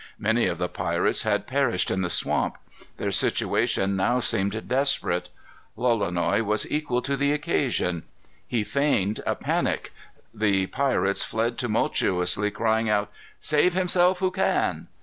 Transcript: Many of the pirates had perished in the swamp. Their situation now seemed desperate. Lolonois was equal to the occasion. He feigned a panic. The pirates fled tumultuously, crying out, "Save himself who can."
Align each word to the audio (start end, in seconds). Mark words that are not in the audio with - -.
Many 0.17 0.47
of 0.47 0.57
the 0.57 0.67
pirates 0.67 1.21
had 1.21 1.45
perished 1.45 1.91
in 1.91 2.01
the 2.01 2.09
swamp. 2.09 2.57
Their 2.97 3.11
situation 3.11 3.95
now 3.95 4.19
seemed 4.19 4.67
desperate. 4.67 5.29
Lolonois 5.77 6.41
was 6.43 6.65
equal 6.71 7.03
to 7.03 7.15
the 7.15 7.31
occasion. 7.33 8.05
He 8.47 8.63
feigned 8.63 9.19
a 9.27 9.35
panic. 9.35 9.93
The 10.33 10.65
pirates 10.65 11.23
fled 11.23 11.55
tumultuously, 11.59 12.49
crying 12.49 12.89
out, 12.89 13.11
"Save 13.39 13.75
himself 13.75 14.17
who 14.17 14.31
can." 14.31 14.87